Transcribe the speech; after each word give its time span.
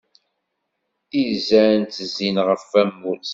Izan 1.21 1.79
ttezzin 1.83 2.37
ɣef 2.47 2.63
wamus. 2.71 3.29